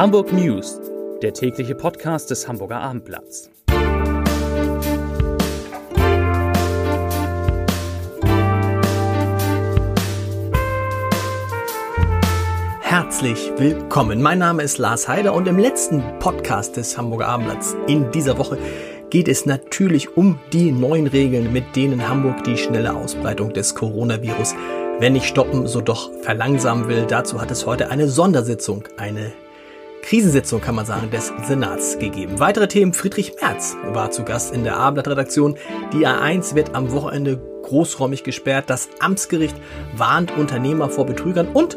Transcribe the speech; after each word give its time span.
Hamburg 0.00 0.32
News, 0.32 0.80
der 1.20 1.34
tägliche 1.34 1.74
Podcast 1.74 2.30
des 2.30 2.48
Hamburger 2.48 2.80
Abendblatts. 2.80 3.50
Herzlich 12.80 13.52
willkommen. 13.58 14.22
Mein 14.22 14.38
Name 14.38 14.62
ist 14.62 14.78
Lars 14.78 15.06
Heider 15.06 15.34
und 15.34 15.46
im 15.46 15.58
letzten 15.58 16.02
Podcast 16.18 16.78
des 16.78 16.96
Hamburger 16.96 17.28
Abendblatts 17.28 17.76
in 17.86 18.10
dieser 18.10 18.38
Woche 18.38 18.56
geht 19.10 19.28
es 19.28 19.44
natürlich 19.44 20.16
um 20.16 20.38
die 20.54 20.72
neuen 20.72 21.08
Regeln, 21.08 21.52
mit 21.52 21.76
denen 21.76 22.08
Hamburg 22.08 22.42
die 22.44 22.56
schnelle 22.56 22.94
Ausbreitung 22.94 23.52
des 23.52 23.74
Coronavirus, 23.74 24.54
wenn 24.98 25.12
nicht 25.12 25.26
stoppen, 25.26 25.66
so 25.66 25.82
doch 25.82 26.10
verlangsamen 26.22 26.88
will. 26.88 27.04
Dazu 27.06 27.38
hat 27.38 27.50
es 27.50 27.66
heute 27.66 27.90
eine 27.90 28.08
Sondersitzung, 28.08 28.84
eine 28.96 29.34
Krisensitzung, 30.10 30.60
kann 30.60 30.74
man 30.74 30.86
sagen, 30.86 31.08
des 31.12 31.32
Senats 31.46 31.96
gegeben. 32.00 32.40
Weitere 32.40 32.66
Themen. 32.66 32.92
Friedrich 32.92 33.32
Merz 33.40 33.76
war 33.92 34.10
zu 34.10 34.24
Gast 34.24 34.52
in 34.52 34.64
der 34.64 34.76
Abendblatt-Redaktion. 34.76 35.56
Die 35.92 36.04
A1 36.04 36.56
wird 36.56 36.74
am 36.74 36.90
Wochenende 36.90 37.40
großräumig 37.62 38.24
gesperrt. 38.24 38.64
Das 38.66 38.88
Amtsgericht 38.98 39.54
warnt 39.94 40.36
Unternehmer 40.36 40.90
vor 40.90 41.06
Betrügern 41.06 41.46
und 41.52 41.76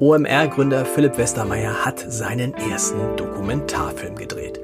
OMR-Gründer 0.00 0.86
Philipp 0.86 1.18
Westermeier 1.18 1.84
hat 1.84 2.02
seinen 2.08 2.54
ersten 2.54 3.18
Dokumentarfilm 3.18 4.16
gedreht. 4.16 4.60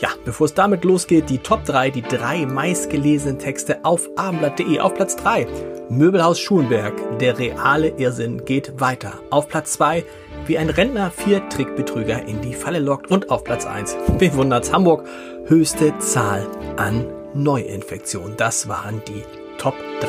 Ja, 0.00 0.08
bevor 0.24 0.46
es 0.46 0.54
damit 0.54 0.82
losgeht, 0.82 1.28
die 1.28 1.38
Top 1.38 1.66
3, 1.66 1.90
die 1.90 2.00
drei 2.00 2.46
meistgelesenen 2.46 3.38
Texte 3.38 3.84
auf 3.84 4.08
abendblatt.de. 4.16 4.80
Auf 4.80 4.94
Platz 4.94 5.16
3 5.16 5.46
Möbelhaus 5.90 6.40
Schulenberg, 6.40 7.18
der 7.18 7.38
reale 7.38 7.88
Irrsinn 7.98 8.46
geht 8.46 8.80
weiter. 8.80 9.20
Auf 9.28 9.46
Platz 9.48 9.74
2 9.74 10.04
wie 10.46 10.58
ein 10.58 10.70
Rentner 10.70 11.10
vier 11.10 11.48
Trickbetrüger 11.48 12.26
in 12.26 12.40
die 12.40 12.54
Falle 12.54 12.80
lockt. 12.80 13.10
Und 13.10 13.30
auf 13.30 13.44
Platz 13.44 13.66
1, 13.66 13.96
wen 14.18 14.34
wundert's, 14.34 14.72
Hamburg, 14.72 15.06
höchste 15.46 15.96
Zahl 15.98 16.46
an 16.76 17.06
Neuinfektionen. 17.34 18.36
Das 18.36 18.68
waren 18.68 19.02
die 19.06 19.22
Top 19.58 19.74
3. 20.00 20.08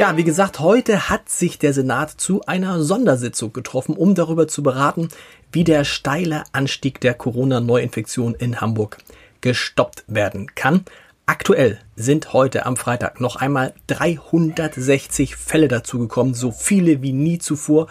Ja, 0.00 0.16
wie 0.16 0.24
gesagt, 0.24 0.60
heute 0.60 1.10
hat 1.10 1.28
sich 1.28 1.58
der 1.58 1.74
Senat 1.74 2.10
zu 2.10 2.40
einer 2.46 2.82
Sondersitzung 2.82 3.52
getroffen, 3.52 3.96
um 3.96 4.14
darüber 4.14 4.48
zu 4.48 4.62
beraten, 4.62 5.08
wie 5.52 5.64
der 5.64 5.84
steile 5.84 6.44
Anstieg 6.52 7.00
der 7.00 7.14
Corona-Neuinfektion 7.14 8.34
in 8.34 8.60
Hamburg 8.60 8.98
gestoppt 9.42 10.04
werden 10.06 10.54
kann. 10.54 10.84
Aktuell 11.26 11.78
sind 11.94 12.32
heute 12.32 12.66
am 12.66 12.76
Freitag 12.76 13.20
noch 13.20 13.36
einmal 13.36 13.74
360 13.86 15.36
Fälle 15.36 15.68
dazugekommen, 15.68 16.34
so 16.34 16.50
viele 16.50 17.00
wie 17.00 17.12
nie 17.12 17.38
zuvor. 17.38 17.86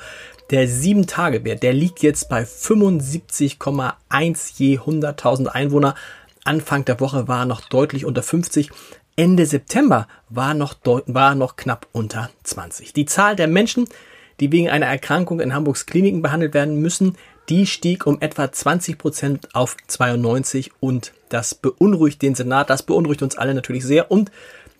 Der 0.52 0.67
7-Tage-Wert, 0.67 1.63
der 1.63 1.71
liegt 1.71 2.03
jetzt 2.03 2.27
bei 2.27 2.44
75,1 2.44 4.52
je 4.57 4.80
100.000 4.80 5.47
Einwohner. 5.47 5.95
Anfang 6.44 6.83
der 6.83 6.99
Woche 6.99 7.30
war 7.30 7.45
noch 7.45 7.61
deutlich 7.61 8.03
unter 8.03 8.21
50. 8.21 8.69
Ende 9.16 9.45
September 9.45 10.09
war 10.27 10.53
noch, 10.53 10.75
war 11.05 11.35
noch 11.35 11.55
knapp 11.55 11.88
unter 11.94 12.29
20. 12.44 12.91
Die 12.91 13.05
Zahl 13.05 13.38
der 13.38 13.47
Menschen, 13.47 13.88
die 14.41 14.52
wegen 14.52 14.69
einer 14.69 14.88
Erkrankung 14.88 15.39
in 15.39 15.53
Hamburgs 15.53 15.85
Kliniken 15.85 16.22
behandelt 16.22 16.53
werden 16.53 16.81
müssen, 16.81 17.16
die 17.47 17.66
stieg 17.66 18.05
um 18.05 18.19
etwa 18.19 18.52
20 18.52 18.97
Prozent 18.97 19.55
auf 19.55 19.77
92 19.88 20.72
und 20.81 21.13
das 21.29 21.55
beunruhigt 21.55 22.22
den 22.22 22.35
Senat, 22.35 22.69
das 22.69 22.83
beunruhigt 22.83 23.22
uns 23.22 23.38
alle 23.38 23.53
natürlich 23.53 23.85
sehr 23.85 24.11
und 24.11 24.31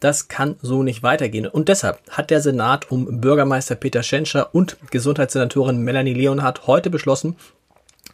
das 0.02 0.28
kann 0.28 0.58
so 0.62 0.84
nicht 0.84 1.04
weitergehen. 1.04 1.46
Und 1.48 1.70
deshalb 1.70 2.00
hat 2.10 2.30
der 2.30 2.42
Senat 2.42 2.92
um 2.92 3.22
Bürgermeister 3.22 3.76
Peter 3.76 4.04
Schenscher 4.04 4.54
und 4.54 4.76
Gesundheitssenatorin 4.90 5.78
Melanie 5.78 6.14
Leonhardt 6.14 6.68
heute 6.68 6.90
beschlossen, 6.90 7.38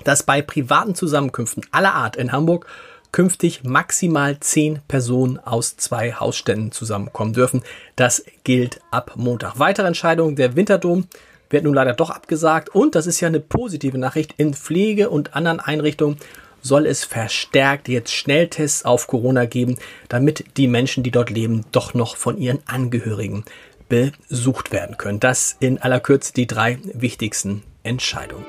dass 0.04 0.22
bei 0.22 0.42
privaten 0.42 0.94
Zusammenkünften 0.94 1.66
aller 1.72 1.96
Art 1.96 2.18
in 2.18 2.32
Hamburg 2.32 2.68
künftig 3.12 3.64
maximal 3.64 4.40
zehn 4.42 4.82
Personen 4.88 5.40
aus 5.40 5.78
zwei 5.78 6.12
Hausständen 6.12 6.72
zusammenkommen 6.74 7.34
dürfen. 7.34 7.64
Das 7.96 8.24
gilt 8.44 8.82
ab 8.92 9.14
Montag. 9.16 9.58
Weitere 9.58 9.88
Entscheidungen 9.88 10.36
der 10.36 10.56
Winterdom 10.56 11.08
wird 11.50 11.64
nun 11.64 11.74
leider 11.74 11.94
doch 11.94 12.10
abgesagt 12.10 12.70
und 12.70 12.96
das 12.96 13.08
ist 13.08 13.22
ja 13.22 13.30
eine 13.30 13.40
positive 13.40 13.98
Nachricht. 13.98 14.34
In 14.38 14.54
Pflege 14.54 15.10
und 15.10 15.36
anderen 15.36 15.62
Einrichtungen 15.62 16.18
soll 16.68 16.86
es 16.86 17.06
verstärkt 17.06 17.88
jetzt 17.88 18.14
Schnelltests 18.14 18.86
auf 18.86 19.08
Corona 19.08 19.46
geben, 19.46 19.78
damit 20.10 20.44
die 20.58 20.68
Menschen, 20.68 21.04
die 21.04 21.12
dort 21.12 21.30
leben, 21.30 21.66
doch 21.72 21.94
noch 21.94 22.16
von 22.16 22.38
ihren 22.38 22.60
Angehörigen 22.68 23.46
besucht 23.90 24.72
werden 24.72 24.98
können. 24.98 25.20
Das 25.20 25.56
in 25.60 25.82
aller 25.82 26.00
Kürze 26.00 26.34
die 26.34 26.48
drei 26.48 26.78
wichtigsten 26.94 27.64
Entscheidungen. 27.84 28.46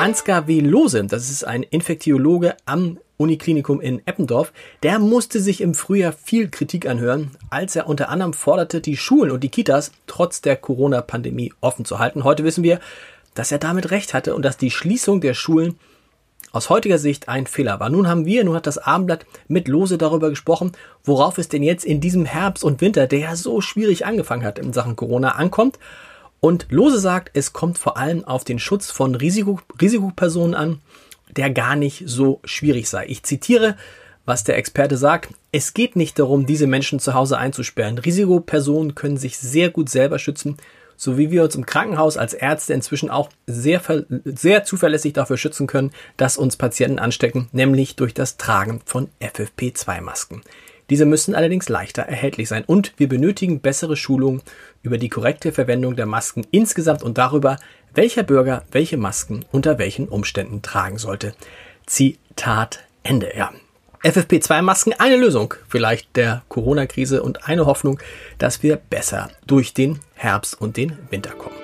Ansgar 0.00 0.46
W. 0.46 0.60
Lose, 0.60 1.04
das 1.04 1.28
ist 1.28 1.44
ein 1.44 1.64
Infektiologe 1.64 2.56
am 2.66 2.98
Uniklinikum 3.16 3.80
in 3.80 4.00
Eppendorf, 4.06 4.52
der 4.84 5.00
musste 5.00 5.40
sich 5.40 5.60
im 5.60 5.74
Frühjahr 5.74 6.12
viel 6.12 6.48
Kritik 6.48 6.86
anhören, 6.86 7.32
als 7.50 7.74
er 7.74 7.88
unter 7.88 8.08
anderem 8.08 8.32
forderte, 8.32 8.80
die 8.80 8.96
Schulen 8.96 9.32
und 9.32 9.42
die 9.42 9.48
Kitas 9.48 9.90
trotz 10.06 10.40
der 10.40 10.56
Corona-Pandemie 10.56 11.52
offen 11.60 11.84
zu 11.84 11.98
halten. 11.98 12.22
Heute 12.22 12.44
wissen 12.44 12.62
wir, 12.62 12.78
dass 13.34 13.50
er 13.50 13.58
damit 13.58 13.90
recht 13.90 14.14
hatte 14.14 14.36
und 14.36 14.44
dass 14.44 14.56
die 14.56 14.70
Schließung 14.70 15.20
der 15.20 15.34
Schulen 15.34 15.74
aus 16.52 16.70
heutiger 16.70 16.98
Sicht 16.98 17.28
ein 17.28 17.46
Fehler 17.46 17.80
war. 17.80 17.90
Nun 17.90 18.08
haben 18.08 18.26
wir, 18.26 18.44
nun 18.44 18.54
hat 18.54 18.66
das 18.66 18.78
Abendblatt 18.78 19.26
mit 19.48 19.68
Lose 19.68 19.98
darüber 19.98 20.30
gesprochen, 20.30 20.72
worauf 21.04 21.38
es 21.38 21.48
denn 21.48 21.62
jetzt 21.62 21.84
in 21.84 22.00
diesem 22.00 22.24
Herbst 22.24 22.64
und 22.64 22.80
Winter, 22.80 23.06
der 23.06 23.18
ja 23.18 23.36
so 23.36 23.60
schwierig 23.60 24.06
angefangen 24.06 24.44
hat 24.44 24.58
in 24.58 24.72
Sachen 24.72 24.96
Corona, 24.96 25.32
ankommt. 25.32 25.78
Und 26.40 26.66
Lose 26.70 26.98
sagt, 26.98 27.30
es 27.34 27.52
kommt 27.52 27.78
vor 27.78 27.96
allem 27.96 28.24
auf 28.24 28.44
den 28.44 28.58
Schutz 28.58 28.90
von 28.90 29.14
Risiko, 29.14 29.60
Risikopersonen 29.80 30.54
an, 30.54 30.80
der 31.36 31.50
gar 31.50 31.76
nicht 31.76 32.04
so 32.06 32.40
schwierig 32.44 32.88
sei. 32.88 33.06
Ich 33.08 33.22
zitiere, 33.24 33.76
was 34.24 34.44
der 34.44 34.56
Experte 34.56 34.96
sagt. 34.96 35.30
Es 35.52 35.74
geht 35.74 35.96
nicht 35.96 36.18
darum, 36.18 36.46
diese 36.46 36.66
Menschen 36.66 37.00
zu 37.00 37.14
Hause 37.14 37.38
einzusperren. 37.38 37.98
Risikopersonen 37.98 38.94
können 38.94 39.16
sich 39.16 39.38
sehr 39.38 39.70
gut 39.70 39.88
selber 39.88 40.18
schützen 40.18 40.56
so 40.98 41.16
wie 41.16 41.30
wir 41.30 41.44
uns 41.44 41.54
im 41.54 41.64
Krankenhaus 41.64 42.16
als 42.18 42.34
Ärzte 42.34 42.74
inzwischen 42.74 43.08
auch 43.08 43.30
sehr, 43.46 43.80
sehr 44.24 44.64
zuverlässig 44.64 45.14
dafür 45.14 45.38
schützen 45.38 45.66
können, 45.66 45.92
dass 46.16 46.36
uns 46.36 46.56
Patienten 46.56 46.98
anstecken, 46.98 47.48
nämlich 47.52 47.96
durch 47.96 48.12
das 48.12 48.36
Tragen 48.36 48.80
von 48.84 49.08
FFP2-Masken. 49.20 50.42
Diese 50.90 51.06
müssen 51.06 51.34
allerdings 51.34 51.68
leichter 51.68 52.02
erhältlich 52.02 52.48
sein 52.48 52.64
und 52.66 52.94
wir 52.96 53.08
benötigen 53.08 53.60
bessere 53.60 53.96
Schulungen 53.96 54.42
über 54.82 54.98
die 54.98 55.08
korrekte 55.08 55.52
Verwendung 55.52 55.94
der 55.96 56.06
Masken 56.06 56.46
insgesamt 56.50 57.02
und 57.02 57.16
darüber, 57.16 57.58
welcher 57.94 58.24
Bürger 58.24 58.64
welche 58.72 58.96
Masken 58.96 59.44
unter 59.52 59.78
welchen 59.78 60.08
Umständen 60.08 60.62
tragen 60.62 60.98
sollte. 60.98 61.34
Zitat 61.86 62.80
Ende. 63.02 63.32
Ja, 63.36 63.52
FFP2-Masken 64.02 64.94
eine 64.98 65.16
Lösung 65.16 65.54
vielleicht 65.68 66.16
der 66.16 66.42
Corona-Krise 66.48 67.22
und 67.22 67.48
eine 67.48 67.66
Hoffnung, 67.66 67.98
dass 68.38 68.62
wir 68.62 68.76
besser 68.76 69.28
durch 69.46 69.74
den 69.74 69.98
Herbst 70.14 70.60
und 70.60 70.76
den 70.76 70.96
Winter 71.10 71.30
kommen. 71.30 71.56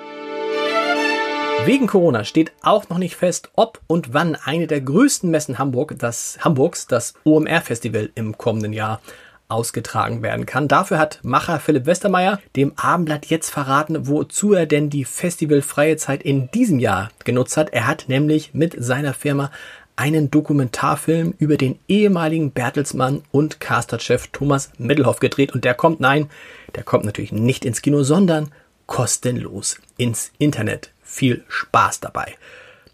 Wegen 1.63 1.87
Corona 1.87 2.25
steht 2.25 2.51
auch 2.61 2.89
noch 2.89 2.97
nicht 2.97 3.15
fest, 3.15 3.49
ob 3.55 3.79
und 3.87 4.13
wann 4.13 4.35
eine 4.35 4.67
der 4.67 4.81
größten 4.81 5.31
Messen 5.31 5.57
Hamburg, 5.57 5.95
das 5.97 6.37
Hamburgs, 6.41 6.87
das 6.87 7.13
OMR-Festival 7.23 8.09
im 8.15 8.37
kommenden 8.37 8.73
Jahr 8.73 8.99
ausgetragen 9.47 10.21
werden 10.21 10.45
kann. 10.45 10.67
Dafür 10.67 10.99
hat 10.99 11.19
Macher 11.23 11.59
Philipp 11.59 11.85
Westermeier 11.85 12.39
dem 12.55 12.73
Abendblatt 12.75 13.27
jetzt 13.27 13.49
verraten, 13.49 14.07
wozu 14.07 14.53
er 14.53 14.65
denn 14.65 14.89
die 14.89 15.05
festivalfreie 15.05 15.97
Zeit 15.97 16.23
in 16.23 16.51
diesem 16.51 16.79
Jahr 16.79 17.09
genutzt 17.23 17.55
hat. 17.55 17.71
Er 17.71 17.87
hat 17.87 18.05
nämlich 18.07 18.53
mit 18.53 18.75
seiner 18.77 19.13
Firma 19.13 19.51
einen 19.95 20.29
Dokumentarfilm 20.29 21.33
über 21.37 21.57
den 21.57 21.79
ehemaligen 21.87 22.51
Bertelsmann 22.51 23.23
und 23.31 23.59
Casterchef 23.59 24.27
Thomas 24.27 24.71
Middelhoff 24.77 25.19
gedreht 25.19 25.53
und 25.53 25.63
der 25.63 25.73
kommt, 25.73 25.99
nein, 25.99 26.29
der 26.75 26.83
kommt 26.83 27.05
natürlich 27.05 27.31
nicht 27.31 27.65
ins 27.65 27.81
Kino, 27.81 28.03
sondern 28.03 28.51
kostenlos 28.85 29.79
ins 29.97 30.31
Internet. 30.37 30.91
Viel 31.03 31.43
Spaß 31.47 32.01
dabei. 32.01 32.35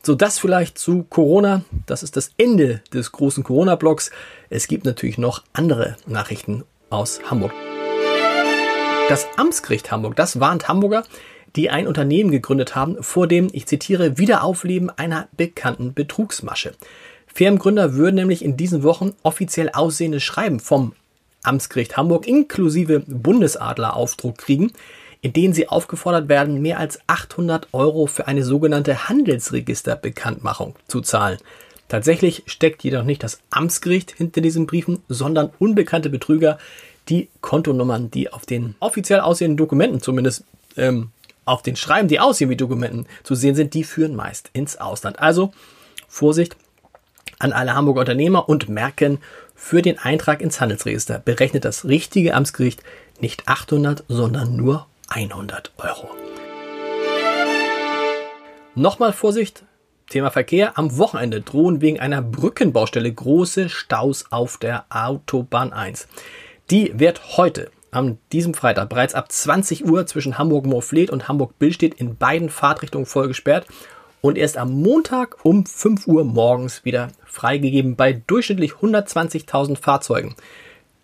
So, 0.04 0.16
das 0.16 0.40
vielleicht 0.40 0.78
zu 0.78 1.04
Corona. 1.04 1.64
Das 1.86 2.02
ist 2.02 2.18
das 2.18 2.32
Ende 2.38 2.82
des 2.94 3.12
großen 3.12 3.44
Corona-Blogs. 3.44 4.12
Es 4.50 4.68
gibt 4.68 4.86
natürlich 4.86 5.18
noch 5.18 5.44
andere 5.54 5.96
Nachrichten 6.08 6.64
aus 6.90 7.22
Hamburg. 7.30 7.54
Das 9.10 9.28
Amtsgericht 9.38 9.92
Hamburg, 9.92 10.16
das 10.16 10.40
warnt 10.40 10.68
Hamburger, 10.68 11.04
die 11.56 11.70
ein 11.70 11.88
Unternehmen 11.88 12.32
gegründet 12.32 12.76
haben, 12.76 13.02
vor 13.02 13.28
dem, 13.28 13.50
ich 13.52 13.66
zitiere, 13.66 14.18
Wiederaufleben 14.18 14.90
einer 14.90 15.28
bekannten 15.36 15.94
Betrugsmasche. 15.94 16.74
Firmengründer 17.28 17.94
würden 17.94 18.16
nämlich 18.16 18.44
in 18.44 18.58
diesen 18.58 18.84
Wochen 18.84 19.14
offiziell 19.24 19.70
aussehende 19.70 20.20
Schreiben 20.20 20.60
vom 20.60 20.94
Amtsgericht 21.44 21.98
Hamburg 21.98 22.28
inklusive 22.28 23.00
Bundesadleraufdruck 23.08 24.38
kriegen, 24.38 24.72
in 25.22 25.34
denen 25.34 25.54
sie 25.54 25.70
aufgefordert 25.70 26.30
werden, 26.30 26.62
mehr 26.62 26.80
als 26.80 27.00
800 27.08 27.70
Euro 27.74 28.08
für 28.08 28.28
eine 28.28 28.44
sogenannte 28.44 29.08
Handelsregisterbekanntmachung 29.08 30.76
zu 30.88 31.02
zahlen. 31.02 31.38
Tatsächlich 31.88 32.44
steckt 32.46 32.84
jedoch 32.84 33.04
nicht 33.04 33.24
das 33.24 33.40
Amtsgericht 33.50 34.12
hinter 34.12 34.42
diesen 34.42 34.66
Briefen, 34.66 35.00
sondern 35.10 35.52
unbekannte 35.60 36.10
Betrüger, 36.10 36.58
die 37.10 37.30
Kontonummern, 37.42 38.12
die 38.12 38.32
auf 38.32 38.46
den 38.46 38.76
offiziell 38.80 39.20
aussehenden 39.20 39.58
Dokumenten 39.58 40.02
zumindest 40.02 40.46
ähm, 40.78 41.10
auf 41.46 41.62
den 41.62 41.76
Schreiben, 41.76 42.08
die 42.08 42.20
aussehen 42.20 42.50
wie 42.50 42.56
Dokumenten 42.56 43.06
zu 43.24 43.36
sehen 43.36 43.56
sind, 43.56 43.74
die 43.74 43.84
führen 43.84 44.16
meist 44.16 44.50
ins 44.54 44.78
Ausland. 44.78 45.20
Also 45.20 45.52
Vorsicht 46.08 46.56
an 47.40 47.54
alle 47.54 47.74
Hamburger 47.74 48.02
Unternehmer 48.02 48.48
und 48.48 48.70
merken, 48.70 49.20
für 49.56 49.82
den 49.82 50.00
Eintrag 50.00 50.42
ins 50.42 50.60
Handelsregister 50.60 51.20
berechnet 51.20 51.66
das 51.66 51.86
richtige 51.86 52.34
Amtsgericht 52.34 52.84
nicht 53.20 53.48
800, 53.48 54.04
sondern 54.08 54.56
nur 54.56 54.88
100 55.10 55.72
Euro. 55.78 56.10
Nochmal 58.74 59.14
Vorsicht, 59.14 59.64
Thema 60.10 60.30
Verkehr. 60.30 60.78
Am 60.78 60.98
Wochenende 60.98 61.42
drohen 61.42 61.82
wegen 61.82 62.00
einer 62.00 62.22
Brückenbaustelle 62.22 63.12
große 63.12 63.70
Staus 63.70 64.26
auf 64.30 64.58
der 64.58 64.86
Autobahn 64.90 65.74
1. 65.74 66.08
Die 66.70 66.98
wird 67.00 67.38
heute, 67.38 67.72
an 67.92 68.18
diesem 68.32 68.54
Freitag, 68.54 68.90
bereits 68.90 69.14
ab 69.14 69.32
20 69.32 69.86
Uhr 69.86 70.06
zwischen 70.08 70.38
Hamburg-Morfleet 70.38 71.10
und 71.10 71.28
Hamburg-Billstedt 71.28 71.94
in 71.94 72.16
beiden 72.16 72.50
Fahrtrichtungen 72.50 73.06
voll 73.06 73.28
gesperrt 73.28 73.68
und 74.22 74.38
erst 74.38 74.58
am 74.58 74.72
Montag 74.72 75.44
um 75.44 75.66
5 75.66 76.08
Uhr 76.08 76.24
morgens 76.24 76.86
wieder 76.86 77.10
freigegeben 77.26 77.96
bei 77.96 78.14
durchschnittlich 78.14 78.74
120.000 78.74 79.78
Fahrzeugen 79.78 80.36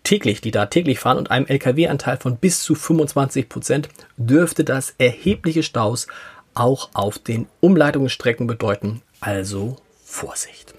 täglich, 0.08 0.40
die 0.40 0.50
da 0.50 0.64
täglich 0.64 1.00
fahren 1.00 1.18
und 1.18 1.30
einem 1.30 1.46
Lkw-Anteil 1.46 2.16
von 2.16 2.38
bis 2.38 2.62
zu 2.62 2.74
25 2.74 3.50
Prozent, 3.50 3.90
dürfte 4.16 4.64
das 4.64 4.94
erhebliche 4.96 5.62
Staus 5.62 6.06
auch 6.54 6.88
auf 6.94 7.18
den 7.18 7.46
Umleitungsstrecken 7.60 8.46
bedeuten. 8.46 9.02
Also 9.20 9.76
Vorsicht. 10.04 10.77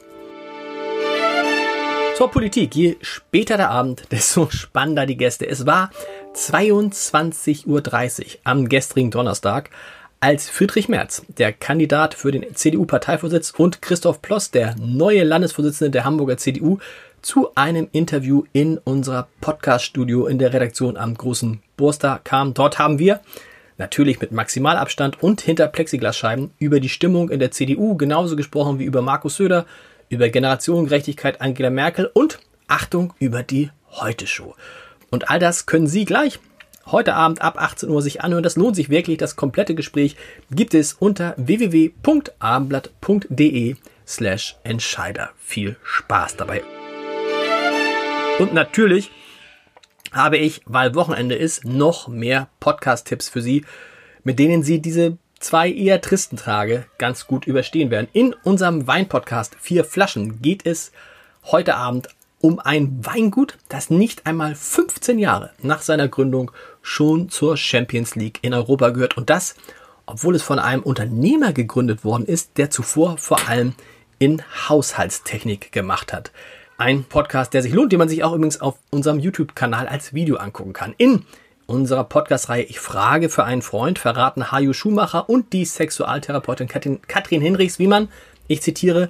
Zur 2.20 2.32
Politik. 2.32 2.76
Je 2.76 2.98
später 3.00 3.56
der 3.56 3.70
Abend, 3.70 4.04
desto 4.12 4.50
spannender 4.50 5.06
die 5.06 5.16
Gäste. 5.16 5.48
Es 5.48 5.66
war 5.66 5.90
22.30 6.36 7.66
Uhr 7.66 8.40
am 8.44 8.68
gestrigen 8.68 9.10
Donnerstag, 9.10 9.70
als 10.20 10.50
Friedrich 10.50 10.90
Merz, 10.90 11.26
der 11.30 11.54
Kandidat 11.54 12.14
für 12.14 12.34
den 12.34 12.54
CDU-Parteivorsitz, 12.54 13.52
und 13.52 13.82
Christoph 13.82 14.22
Ploss, 14.22 14.52
der 14.52 14.76
neue 14.78 15.24
Landesvorsitzende 15.24 15.92
der 15.92 16.04
Hamburger 16.04 16.36
CDU, 16.36 16.80
zu 17.22 17.56
einem 17.56 17.88
Interview 17.94 18.44
in 18.52 18.80
unserer 18.80 19.30
Podcast-Studio 19.40 20.28
in 20.28 20.40
der 20.40 20.52
Redaktion 20.52 20.98
am 20.98 21.16
Großen 21.16 21.62
Burster 21.78 22.20
kam. 22.26 22.54
Dort 22.54 22.80
haben 22.80 23.00
wir 23.00 23.22
natürlich 23.78 24.20
mit 24.20 24.34
Maximalabstand 24.34 25.24
und 25.24 25.40
hinter 25.40 25.70
Plexiglasscheiben 25.70 26.52
über 26.60 26.82
die 26.82 26.90
Stimmung 26.90 27.30
in 27.30 27.40
der 27.40 27.52
CDU 27.52 27.96
genauso 27.96 28.36
gesprochen 28.36 28.78
wie 28.78 28.84
über 28.84 29.02
Markus 29.02 29.38
Söder, 29.38 29.66
über 30.10 30.30
Generationengerechtigkeit 30.30 31.42
Angela 31.42 31.70
Merkel 31.70 32.10
und 32.14 32.40
Achtung 32.68 33.14
über 33.20 33.44
die 33.44 33.70
Heute-Show. 33.92 34.56
Und 35.10 35.30
all 35.30 35.40
das 35.40 35.66
können 35.66 35.88
Sie 35.88 36.06
gleich 36.06 36.40
heute 36.86 37.16
Abend 37.16 37.42
ab 37.42 37.62
18 37.62 37.90
Uhr 37.90 38.02
sich 38.02 38.22
anhören. 38.22 38.44
Das 38.44 38.56
lohnt 38.56 38.76
sich 38.76 38.90
wirklich. 38.90 39.18
Das 39.18 39.36
komplette 39.36 39.76
Gespräch 39.76 40.16
gibt 40.52 40.74
es 40.74 40.94
unter 40.94 41.34
www.abendblatt.de 41.38 43.76
slash 44.08 44.56
Entscheider. 44.64 45.32
Viel 45.38 45.76
Spaß 45.84 46.38
dabei. 46.38 46.64
Und 48.40 48.54
natürlich 48.54 49.12
habe 50.12 50.38
ich, 50.38 50.62
weil 50.66 50.96
Wochenende 50.96 51.36
ist, 51.36 51.66
noch 51.66 52.08
mehr 52.08 52.50
Podcast-Tipps 52.60 53.30
für 53.30 53.42
Sie, 53.42 53.64
mit 54.24 54.40
denen 54.40 54.64
Sie 54.64 54.82
diese 54.82 55.18
zwei 55.40 55.72
eher 55.72 56.02
tristen 56.02 56.38
Tage 56.38 56.86
ganz 56.98 57.28
gut 57.28 57.48
überstehen 57.48 57.92
werden. 57.92 58.08
In 58.14 58.34
unserem 58.44 58.88
Wein-Podcast 58.88 59.56
Vier 59.60 59.84
Flaschen 59.84 60.42
geht 60.42 60.66
es 60.66 60.92
heute 61.46 61.76
Abend 61.76 62.10
um 62.42 62.60
ein 62.60 63.06
Weingut, 63.06 63.58
das 63.68 63.90
nicht 63.90 64.26
einmal 64.26 64.56
15 64.56 65.20
Jahre 65.20 65.52
nach 65.62 65.82
seiner 65.82 66.08
Gründung 66.08 66.52
schon 66.82 67.30
zur 67.30 67.58
Champions 67.58 68.16
League 68.16 68.40
in 68.42 68.54
Europa 68.54 68.90
gehört. 68.90 69.18
Und 69.18 69.30
das, 69.30 69.56
obwohl 70.06 70.36
es 70.36 70.44
von 70.44 70.60
einem 70.60 70.84
Unternehmer 70.84 71.52
gegründet 71.52 72.04
worden 72.04 72.26
ist, 72.26 72.58
der 72.58 72.70
zuvor 72.70 73.18
vor 73.18 73.50
allem 73.50 73.74
in 74.20 74.42
Haushaltstechnik 74.70 75.72
gemacht 75.72 76.14
hat. 76.14 76.32
Ein 76.78 77.04
Podcast, 77.04 77.54
der 77.54 77.62
sich 77.62 77.74
lohnt, 77.74 77.92
den 77.92 78.00
man 78.00 78.08
sich 78.08 78.24
auch 78.24 78.34
übrigens 78.34 78.62
auf 78.62 78.78
unserem 78.90 79.20
YouTube-Kanal 79.20 79.88
als 79.88 80.14
Video 80.14 80.38
angucken 80.38 80.72
kann. 80.72 80.96
In 80.98 81.26
unserer 81.70 82.04
Podcast-Reihe 82.04 82.64
Ich 82.64 82.80
frage 82.80 83.30
für 83.30 83.44
einen 83.44 83.62
Freund 83.62 84.00
verraten 84.00 84.52
Haju 84.52 84.74
Schumacher 84.74 85.30
und 85.30 85.54
die 85.54 85.66
Sexualtherapeutin 85.66 86.68
Katrin, 86.68 87.00
Katrin 87.08 87.42
Hinrichs, 87.42 87.78
wie 87.80 87.88
man, 87.88 88.10
ich 88.48 88.62
zitiere, 88.62 89.10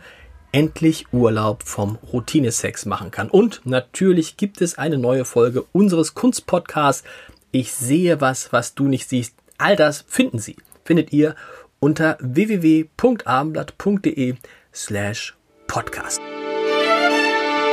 endlich 0.51 1.05
Urlaub 1.13 1.63
vom 1.63 1.97
Routinesex 2.11 2.85
machen 2.85 3.11
kann. 3.11 3.29
Und 3.29 3.61
natürlich 3.65 4.35
gibt 4.37 4.61
es 4.61 4.77
eine 4.77 4.97
neue 4.97 5.25
Folge 5.25 5.65
unseres 5.71 6.15
Kunstpodcasts 6.15 7.03
Ich 7.51 7.73
sehe 7.73 8.21
was, 8.21 8.51
was 8.51 8.73
du 8.75 8.87
nicht 8.87 9.09
siehst. 9.09 9.35
All 9.57 9.75
das 9.75 10.05
finden 10.07 10.37
Sie, 10.39 10.55
findet 10.83 11.13
ihr 11.13 11.35
unter 11.79 12.17
www.abendblatt.de 12.19 14.35
slash 14.73 15.35
podcast. 15.67 16.19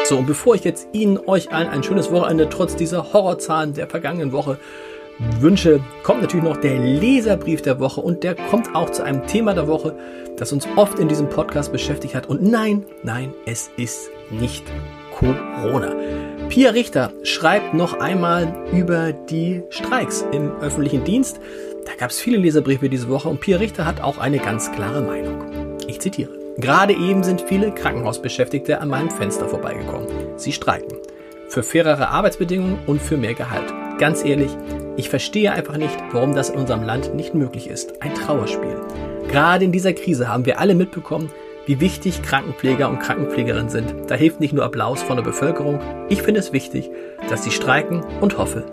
So, 0.09 0.19
und 0.19 0.27
bevor 0.27 0.55
ich 0.55 0.63
jetzt 0.63 0.87
Ihnen, 0.93 1.19
euch 1.27 1.53
allen 1.53 1.67
ein 1.67 1.83
schönes 1.83 2.13
Wochenende 2.13 2.49
trotz 2.49 2.77
dieser 2.77 3.13
Horrorzahlen 3.13 3.75
der 3.75 3.89
vergangenen 3.89 4.31
Woche 4.31 4.57
wünsche, 5.41 5.81
kommt 6.05 6.21
natürlich 6.21 6.45
noch 6.45 6.59
der 6.59 6.79
Leserbrief 6.79 7.61
der 7.61 7.81
Woche 7.81 8.01
und 8.01 8.23
der 8.23 8.37
kommt 8.37 8.73
auch 8.77 8.91
zu 8.91 9.03
einem 9.03 9.27
Thema 9.27 9.53
der 9.53 9.67
Woche, 9.67 9.99
das 10.37 10.53
uns 10.53 10.69
oft 10.77 11.01
in 11.01 11.09
diesem 11.09 11.29
Podcast 11.29 11.73
beschäftigt 11.73 12.15
hat. 12.15 12.29
Und 12.29 12.41
nein, 12.41 12.85
nein, 13.03 13.35
es 13.47 13.69
ist 13.77 14.11
nicht 14.31 14.63
Corona. 15.13 15.93
Pia 16.51 16.71
Richter 16.71 17.13
schreibt 17.25 17.75
noch 17.75 17.99
einmal 17.99 18.55
über 18.73 19.13
die 19.13 19.65
Streiks 19.71 20.25
im 20.31 20.53
öffentlichen 20.61 21.03
Dienst. 21.03 21.41
Da 21.85 21.97
gab 21.99 22.11
es 22.11 22.21
viele 22.21 22.37
Leserbriefe 22.37 22.89
diese 22.89 23.09
Woche 23.09 23.29
und 23.29 23.41
Pia 23.41 23.59
Richter 23.59 23.85
hat 23.85 24.01
auch 24.01 24.19
eine 24.19 24.39
ganz 24.39 24.71
klare 24.71 25.03
Meinung. 25.03 25.79
Ich 25.89 26.01
zitiere. 26.01 26.46
Gerade 26.59 26.95
eben 26.95 27.23
sind 27.23 27.43
viele 27.43 27.73
Krankenhausbeschäftigte 27.73 28.81
an 28.81 28.89
meinem 28.89 29.11
Fenster 29.11 29.49
vorbeigekommen. 29.49 30.09
Sie 30.37 30.53
streiken. 30.53 30.99
Für 31.49 31.63
fairere 31.63 32.09
Arbeitsbedingungen 32.09 32.79
und 32.87 33.03
für 33.03 33.17
mehr 33.17 33.35
Gehalt. 33.35 33.73
Ganz 33.99 34.25
ehrlich, 34.25 34.51
ich 34.97 35.11
verstehe 35.11 35.53
einfach 35.53 35.77
nicht, 35.77 35.97
warum 36.13 36.35
das 36.35 36.51
in 36.51 36.59
unserem 36.59 36.83
Land 36.83 37.15
nicht 37.15 37.35
möglich 37.35 37.69
ist. 37.69 38.03
Ein 38.03 38.15
Trauerspiel. 38.15 38.81
Gerade 39.29 39.65
in 39.65 39.73
dieser 39.73 39.93
Krise 39.93 40.29
haben 40.29 40.47
wir 40.47 40.59
alle 40.59 40.75
mitbekommen, 40.75 41.31
wie 41.67 41.81
wichtig 41.81 42.23
Krankenpfleger 42.23 42.89
und 42.89 43.01
Krankenpflegerinnen 43.01 43.69
sind. 43.69 43.95
Da 44.09 44.15
hilft 44.15 44.41
nicht 44.41 44.55
nur 44.55 44.65
Applaus 44.65 45.03
von 45.03 45.17
der 45.17 45.25
Bevölkerung. 45.25 45.81
Ich 46.09 46.23
finde 46.23 46.41
es 46.41 46.53
wichtig, 46.53 46.91
dass 47.29 47.45
sie 47.45 47.51
streiken 47.51 48.03
und 48.21 48.39
hoffe, 48.39 48.65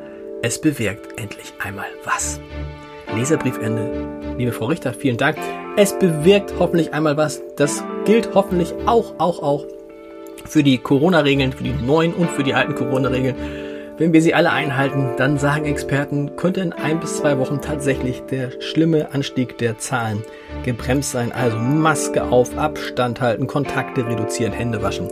es 0.42 0.62
bewirkt 0.62 1.20
endlich 1.20 1.54
einmal 1.60 1.88
was. 2.06 2.40
Leserbriefende. 3.16 4.23
Liebe 4.38 4.52
Frau 4.52 4.66
Richter, 4.66 4.94
vielen 4.94 5.18
Dank. 5.18 5.38
Es 5.78 5.98
bewirkt 5.98 6.56
hoffentlich 6.58 6.94
einmal 6.94 7.18
was. 7.18 7.42
Das 7.56 7.84
gilt 8.06 8.34
hoffentlich 8.34 8.74
auch, 8.88 9.14
auch, 9.20 9.44
auch 9.44 9.66
für 10.46 10.64
die 10.64 10.80
Corona-Regeln, 10.80 11.54
für 11.54 11.64
die 11.64 11.74
neuen 11.74 12.14
und 12.14 12.32
für 12.32 12.44
die 12.44 12.56
alten 12.56 12.74
Corona-Regeln. 12.74 13.36
Wenn 14.00 14.12
wir 14.12 14.24
sie 14.24 14.34
alle 14.34 14.52
einhalten, 14.52 15.12
dann 15.18 15.38
sagen 15.38 15.66
Experten, 15.66 16.36
könnte 16.36 16.62
in 16.62 16.74
ein 16.74 17.00
bis 17.00 17.18
zwei 17.18 17.38
Wochen 17.38 17.62
tatsächlich 17.62 18.24
der 18.24 18.60
schlimme 18.60 19.14
Anstieg 19.14 19.60
der 19.60 19.78
Zahlen 19.78 20.24
gebremst 20.66 21.12
sein. 21.12 21.32
Also 21.32 21.58
Maske 21.58 22.24
auf, 22.24 22.58
Abstand 22.58 23.22
halten, 23.22 23.46
Kontakte 23.46 24.08
reduzieren, 24.08 24.52
Hände 24.52 24.82
waschen 24.82 25.10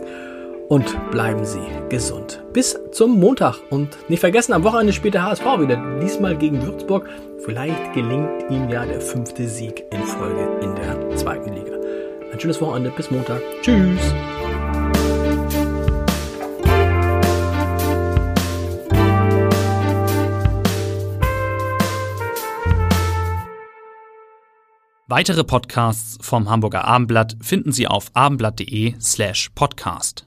und 0.72 1.10
bleiben 1.10 1.44
Sie 1.44 1.68
gesund. 1.90 2.42
Bis 2.54 2.80
zum 2.92 3.20
Montag 3.20 3.58
und 3.68 4.08
nicht 4.08 4.20
vergessen, 4.20 4.54
am 4.54 4.64
Wochenende 4.64 4.94
spielt 4.94 5.12
der 5.12 5.24
HSV 5.24 5.44
wieder, 5.58 5.98
diesmal 6.00 6.34
gegen 6.34 6.62
Würzburg. 6.62 7.10
Vielleicht 7.44 7.92
gelingt 7.92 8.50
ihm 8.50 8.70
ja 8.70 8.86
der 8.86 9.02
fünfte 9.02 9.46
Sieg 9.46 9.84
in 9.90 10.02
Folge 10.02 10.48
in 10.62 10.74
der 10.74 11.14
zweiten 11.16 11.52
Liga. 11.52 11.76
Ein 12.32 12.40
schönes 12.40 12.58
Wochenende, 12.62 12.90
bis 12.96 13.10
Montag. 13.10 13.42
Tschüss. 13.60 14.14
Weitere 25.06 25.44
Podcasts 25.44 26.16
vom 26.26 26.48
Hamburger 26.48 26.86
Abendblatt 26.86 27.36
finden 27.42 27.72
Sie 27.72 27.86
auf 27.86 28.06
abendblatt.de 28.14 28.94
slash 28.98 29.50
podcast. 29.54 30.24